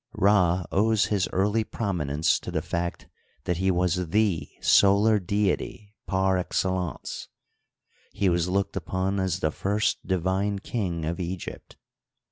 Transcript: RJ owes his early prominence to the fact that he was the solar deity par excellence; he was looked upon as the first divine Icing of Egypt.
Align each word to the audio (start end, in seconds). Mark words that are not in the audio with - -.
RJ 0.17 0.65
owes 0.71 1.05
his 1.05 1.29
early 1.31 1.63
prominence 1.63 2.39
to 2.39 2.49
the 2.49 2.63
fact 2.63 3.07
that 3.43 3.57
he 3.57 3.69
was 3.69 4.07
the 4.09 4.49
solar 4.59 5.19
deity 5.19 5.93
par 6.07 6.39
excellence; 6.39 7.27
he 8.11 8.27
was 8.27 8.49
looked 8.49 8.75
upon 8.75 9.19
as 9.19 9.41
the 9.41 9.51
first 9.51 9.99
divine 10.07 10.59
Icing 10.65 11.05
of 11.05 11.19
Egypt. 11.19 11.77